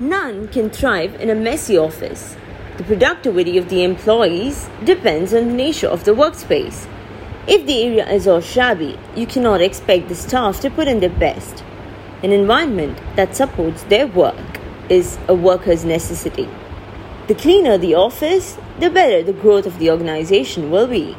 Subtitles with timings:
[0.00, 2.36] None can thrive in a messy office.
[2.76, 6.86] The productivity of the employees depends on the nature of the workspace.
[7.48, 11.10] If the area is all shabby, you cannot expect the staff to put in their
[11.10, 11.64] best.
[12.22, 16.48] An environment that supports their work is a worker's necessity.
[17.26, 21.16] The cleaner the office, the better the growth of the organization will be.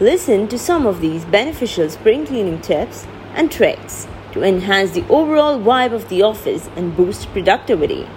[0.00, 5.58] Listen to some of these beneficial spring cleaning tips and tricks to enhance the overall
[5.58, 8.08] vibe of the office and boost productivity.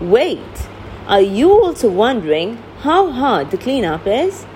[0.00, 0.68] Wait,
[1.06, 4.46] are you also wondering how hard the cleanup is?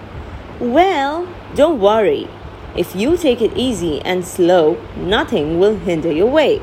[0.61, 2.29] Well, don't worry.
[2.77, 6.61] If you take it easy and slow, nothing will hinder your way.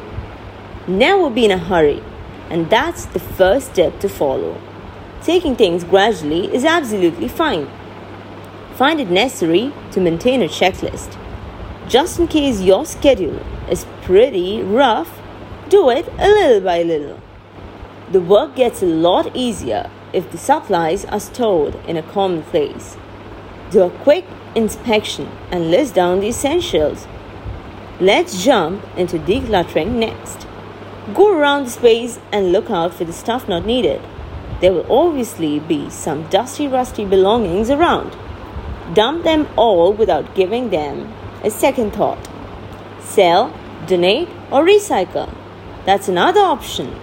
[0.88, 2.04] Never be in a hurry,
[2.50, 4.62] and that's the first step to follow.
[5.22, 7.68] Taking things gradually is absolutely fine.
[8.76, 11.18] Find it necessary to maintain a checklist.
[11.88, 13.40] Just in case your schedule
[13.70, 15.20] is pretty rough,
[15.70, 17.20] do it a little by little.
[18.12, 22.98] The work gets a lot easier if the supplies are stored in a common place.
[23.72, 27.08] Do a quick inspection and list down the essentials.
[28.00, 30.48] Let's jump into decluttering next.
[31.14, 34.02] Go around the space and look out for the stuff not needed
[34.62, 38.16] there will obviously be some dusty, rusty belongings around.
[38.94, 42.20] Dump them all without giving them a second thought.
[43.02, 43.54] Sell,
[43.88, 45.34] donate, or recycle.
[45.86, 47.00] That's another option.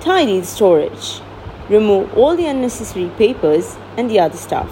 [0.00, 1.20] Tidy the storage.
[1.68, 4.70] Remove all the unnecessary papers and the other stuff.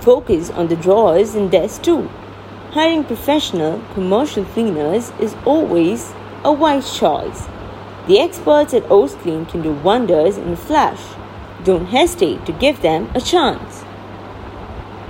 [0.00, 2.10] Focus on the drawers and desks too.
[2.72, 7.46] Hiring professional commercial cleaners is always a wise choice.
[8.08, 11.00] The experts at O's Clean can do wonders in a flash.
[11.62, 13.83] Don't hesitate to give them a chance.